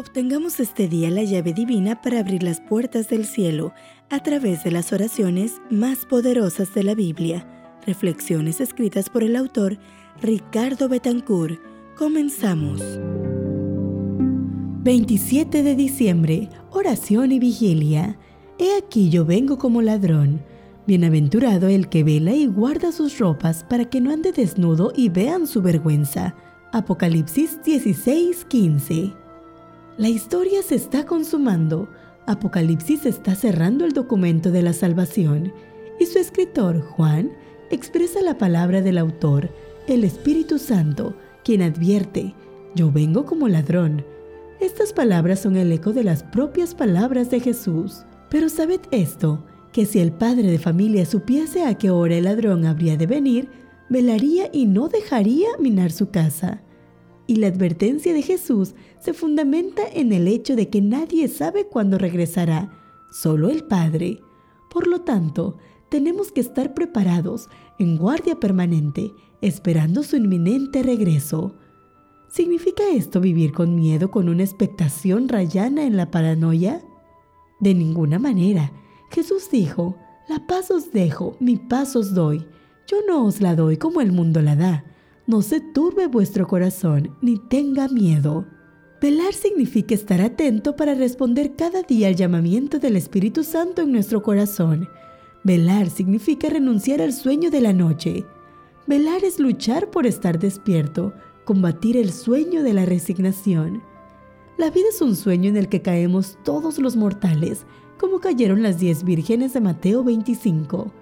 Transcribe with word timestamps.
Obtengamos 0.00 0.60
este 0.60 0.88
día 0.88 1.10
la 1.10 1.24
llave 1.24 1.52
divina 1.52 2.00
para 2.00 2.20
abrir 2.20 2.42
las 2.42 2.58
puertas 2.58 3.10
del 3.10 3.26
cielo 3.26 3.74
a 4.08 4.22
través 4.22 4.64
de 4.64 4.70
las 4.70 4.94
oraciones 4.94 5.60
más 5.68 6.06
poderosas 6.06 6.72
de 6.72 6.84
la 6.84 6.94
Biblia. 6.94 7.46
Reflexiones 7.86 8.62
escritas 8.62 9.10
por 9.10 9.22
el 9.22 9.36
autor 9.36 9.76
Ricardo 10.22 10.88
Betancourt. 10.88 11.60
Comenzamos. 11.98 12.80
27 14.82 15.62
de 15.62 15.74
diciembre, 15.76 16.48
oración 16.70 17.30
y 17.30 17.38
vigilia. 17.38 18.18
He 18.58 18.78
aquí 18.78 19.10
yo 19.10 19.26
vengo 19.26 19.58
como 19.58 19.82
ladrón. 19.82 20.40
Bienaventurado 20.86 21.68
el 21.68 21.90
que 21.90 22.04
vela 22.04 22.32
y 22.32 22.46
guarda 22.46 22.90
sus 22.90 23.18
ropas 23.18 23.66
para 23.68 23.84
que 23.84 24.00
no 24.00 24.10
ande 24.12 24.32
desnudo 24.32 24.94
y 24.96 25.10
vean 25.10 25.46
su 25.46 25.60
vergüenza. 25.60 26.34
Apocalipsis 26.72 27.60
16:15 27.62 29.20
la 30.00 30.08
historia 30.08 30.62
se 30.62 30.76
está 30.76 31.04
consumando. 31.04 31.86
Apocalipsis 32.26 33.04
está 33.04 33.34
cerrando 33.34 33.84
el 33.84 33.92
documento 33.92 34.50
de 34.50 34.62
la 34.62 34.72
salvación 34.72 35.52
y 35.98 36.06
su 36.06 36.18
escritor, 36.18 36.80
Juan, 36.80 37.30
expresa 37.70 38.22
la 38.22 38.38
palabra 38.38 38.80
del 38.80 38.96
autor, 38.96 39.50
el 39.86 40.04
Espíritu 40.04 40.58
Santo, 40.58 41.14
quien 41.44 41.60
advierte, 41.60 42.34
yo 42.74 42.90
vengo 42.90 43.26
como 43.26 43.46
ladrón. 43.46 44.02
Estas 44.58 44.94
palabras 44.94 45.40
son 45.40 45.56
el 45.56 45.70
eco 45.70 45.92
de 45.92 46.04
las 46.04 46.22
propias 46.22 46.74
palabras 46.74 47.30
de 47.30 47.40
Jesús. 47.40 48.06
Pero 48.30 48.48
sabed 48.48 48.80
esto, 48.92 49.44
que 49.70 49.84
si 49.84 50.00
el 50.00 50.12
padre 50.12 50.50
de 50.50 50.58
familia 50.58 51.04
supiese 51.04 51.66
a 51.66 51.74
qué 51.74 51.90
hora 51.90 52.16
el 52.16 52.24
ladrón 52.24 52.64
habría 52.64 52.96
de 52.96 53.06
venir, 53.06 53.50
velaría 53.90 54.48
y 54.50 54.64
no 54.64 54.88
dejaría 54.88 55.48
minar 55.58 55.92
su 55.92 56.08
casa. 56.08 56.62
Y 57.30 57.36
la 57.36 57.46
advertencia 57.46 58.12
de 58.12 58.22
Jesús 58.22 58.74
se 58.98 59.14
fundamenta 59.14 59.82
en 59.94 60.12
el 60.12 60.26
hecho 60.26 60.56
de 60.56 60.68
que 60.68 60.80
nadie 60.82 61.28
sabe 61.28 61.68
cuándo 61.68 61.96
regresará, 61.96 62.72
solo 63.12 63.50
el 63.50 63.62
Padre. 63.62 64.20
Por 64.68 64.88
lo 64.88 65.02
tanto, 65.02 65.56
tenemos 65.90 66.32
que 66.32 66.40
estar 66.40 66.74
preparados, 66.74 67.48
en 67.78 67.96
guardia 67.96 68.40
permanente, 68.40 69.12
esperando 69.42 70.02
su 70.02 70.16
inminente 70.16 70.82
regreso. 70.82 71.54
¿Significa 72.26 72.82
esto 72.92 73.20
vivir 73.20 73.52
con 73.52 73.76
miedo, 73.76 74.10
con 74.10 74.28
una 74.28 74.42
expectación 74.42 75.28
rayana 75.28 75.84
en 75.84 75.96
la 75.96 76.10
paranoia? 76.10 76.82
De 77.60 77.74
ninguna 77.74 78.18
manera. 78.18 78.72
Jesús 79.12 79.48
dijo, 79.52 79.94
La 80.28 80.48
paz 80.48 80.72
os 80.72 80.90
dejo, 80.90 81.36
mi 81.38 81.58
paz 81.58 81.94
os 81.94 82.12
doy. 82.12 82.44
Yo 82.88 82.96
no 83.06 83.24
os 83.24 83.40
la 83.40 83.54
doy 83.54 83.76
como 83.76 84.00
el 84.00 84.10
mundo 84.10 84.42
la 84.42 84.56
da. 84.56 84.89
No 85.30 85.42
se 85.42 85.60
turbe 85.60 86.08
vuestro 86.08 86.48
corazón 86.48 87.16
ni 87.22 87.38
tenga 87.38 87.86
miedo. 87.86 88.46
Velar 89.00 89.32
significa 89.32 89.94
estar 89.94 90.20
atento 90.20 90.74
para 90.74 90.96
responder 90.96 91.54
cada 91.54 91.82
día 91.82 92.08
al 92.08 92.16
llamamiento 92.16 92.80
del 92.80 92.96
Espíritu 92.96 93.44
Santo 93.44 93.82
en 93.82 93.92
nuestro 93.92 94.24
corazón. 94.24 94.88
Velar 95.44 95.88
significa 95.88 96.48
renunciar 96.48 97.00
al 97.00 97.12
sueño 97.12 97.48
de 97.48 97.60
la 97.60 97.72
noche. 97.72 98.26
Velar 98.88 99.22
es 99.22 99.38
luchar 99.38 99.88
por 99.92 100.04
estar 100.04 100.36
despierto, 100.36 101.14
combatir 101.44 101.96
el 101.96 102.10
sueño 102.10 102.64
de 102.64 102.72
la 102.72 102.84
resignación. 102.84 103.84
La 104.58 104.70
vida 104.70 104.88
es 104.88 105.00
un 105.00 105.14
sueño 105.14 105.48
en 105.48 105.56
el 105.56 105.68
que 105.68 105.80
caemos 105.80 106.38
todos 106.42 106.80
los 106.80 106.96
mortales, 106.96 107.66
como 108.00 108.18
cayeron 108.18 108.64
las 108.64 108.80
diez 108.80 109.04
vírgenes 109.04 109.52
de 109.52 109.60
Mateo 109.60 110.02
25 110.02 110.92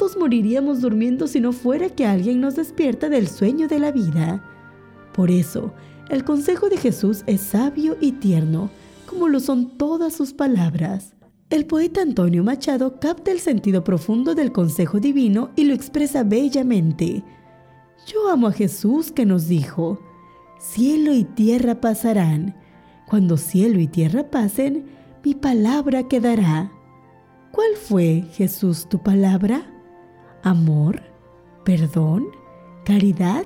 todos 0.00 0.16
moriríamos 0.16 0.80
durmiendo 0.80 1.26
si 1.26 1.40
no 1.40 1.52
fuera 1.52 1.90
que 1.90 2.06
alguien 2.06 2.40
nos 2.40 2.56
despierta 2.56 3.10
del 3.10 3.28
sueño 3.28 3.68
de 3.68 3.78
la 3.78 3.92
vida. 3.92 4.42
Por 5.12 5.30
eso, 5.30 5.74
el 6.08 6.24
consejo 6.24 6.70
de 6.70 6.78
Jesús 6.78 7.22
es 7.26 7.42
sabio 7.42 7.98
y 8.00 8.12
tierno, 8.12 8.70
como 9.04 9.28
lo 9.28 9.40
son 9.40 9.76
todas 9.76 10.14
sus 10.14 10.32
palabras. 10.32 11.12
El 11.50 11.66
poeta 11.66 12.00
Antonio 12.00 12.42
Machado 12.42 12.98
capta 12.98 13.30
el 13.30 13.40
sentido 13.40 13.84
profundo 13.84 14.34
del 14.34 14.52
consejo 14.52 15.00
divino 15.00 15.50
y 15.54 15.64
lo 15.64 15.74
expresa 15.74 16.22
bellamente. 16.22 17.22
Yo 18.06 18.30
amo 18.30 18.46
a 18.46 18.52
Jesús 18.52 19.12
que 19.12 19.26
nos 19.26 19.48
dijo, 19.48 20.00
cielo 20.58 21.12
y 21.12 21.24
tierra 21.24 21.82
pasarán. 21.82 22.56
Cuando 23.06 23.36
cielo 23.36 23.78
y 23.80 23.86
tierra 23.86 24.30
pasen, 24.30 24.86
mi 25.22 25.34
palabra 25.34 26.08
quedará. 26.08 26.72
¿Cuál 27.52 27.76
fue, 27.76 28.24
Jesús, 28.32 28.88
tu 28.88 29.02
palabra? 29.02 29.70
¿Amor? 30.42 31.02
¿Perdón? 31.64 32.28
¿Caridad? 32.86 33.44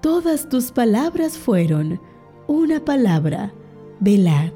Todas 0.00 0.48
tus 0.48 0.70
palabras 0.70 1.36
fueron 1.36 2.00
una 2.46 2.84
palabra, 2.84 3.52
velad. 3.98 4.52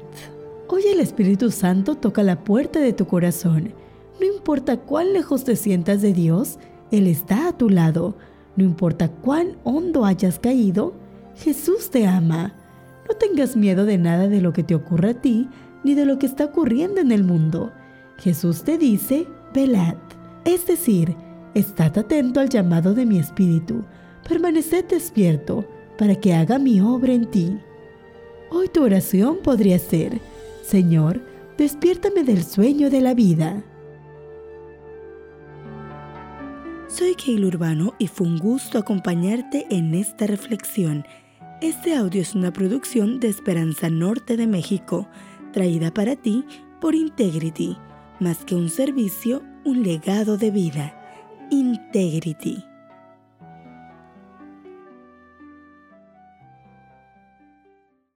Hoy 0.69 0.83
el 0.89 1.01
Espíritu 1.01 1.51
Santo 1.51 1.95
toca 1.95 2.23
la 2.23 2.45
puerta 2.45 2.79
de 2.79 2.93
tu 2.93 3.07
corazón. 3.07 3.73
No 4.21 4.25
importa 4.25 4.77
cuán 4.77 5.11
lejos 5.11 5.43
te 5.43 5.57
sientas 5.57 6.01
de 6.01 6.13
Dios, 6.13 6.59
Él 6.91 7.07
está 7.07 7.49
a 7.49 7.57
tu 7.57 7.69
lado. 7.69 8.15
No 8.55 8.63
importa 8.63 9.09
cuán 9.09 9.57
hondo 9.65 10.05
hayas 10.05 10.39
caído, 10.39 10.93
Jesús 11.35 11.89
te 11.89 12.07
ama. 12.07 12.55
No 13.09 13.15
tengas 13.15 13.57
miedo 13.57 13.83
de 13.83 13.97
nada 13.97 14.29
de 14.29 14.39
lo 14.39 14.53
que 14.53 14.63
te 14.63 14.75
ocurra 14.75 15.09
a 15.09 15.21
ti, 15.21 15.49
ni 15.83 15.93
de 15.93 16.05
lo 16.05 16.19
que 16.19 16.25
está 16.25 16.45
ocurriendo 16.45 17.01
en 17.01 17.11
el 17.11 17.25
mundo. 17.25 17.73
Jesús 18.17 18.63
te 18.63 18.77
dice, 18.77 19.27
velad, 19.53 19.95
es 20.45 20.65
decir, 20.65 21.15
estad 21.53 21.97
atento 21.97 22.39
al 22.39 22.49
llamado 22.49 22.93
de 22.93 23.05
mi 23.05 23.19
espíritu, 23.19 23.83
permaneced 24.27 24.85
despierto 24.85 25.65
para 25.97 26.15
que 26.15 26.33
haga 26.33 26.59
mi 26.59 26.81
obra 26.81 27.13
en 27.13 27.29
ti. 27.29 27.57
Hoy 28.51 28.67
tu 28.69 28.83
oración 28.83 29.39
podría 29.43 29.79
ser, 29.79 30.19
Señor, 30.63 31.21
despiértame 31.57 32.23
del 32.23 32.43
sueño 32.43 32.89
de 32.89 33.01
la 33.01 33.13
vida. 33.13 33.63
Soy 36.87 37.15
Keil 37.15 37.45
Urbano 37.45 37.93
y 37.99 38.07
fue 38.07 38.27
un 38.27 38.39
gusto 38.39 38.77
acompañarte 38.77 39.67
en 39.69 39.93
esta 39.93 40.25
reflexión. 40.25 41.05
Este 41.61 41.95
audio 41.95 42.21
es 42.21 42.35
una 42.35 42.51
producción 42.51 43.19
de 43.19 43.27
Esperanza 43.27 43.89
Norte 43.89 44.37
de 44.37 44.47
México, 44.47 45.07
traída 45.53 45.93
para 45.93 46.15
ti 46.15 46.45
por 46.81 46.95
Integrity 46.95 47.77
más 48.19 48.43
que 48.43 48.55
un 48.55 48.69
servicio, 48.69 49.41
un 49.63 49.83
legado 49.83 50.37
de 50.37 50.51
vida. 50.51 50.98
Integrity. 51.51 52.68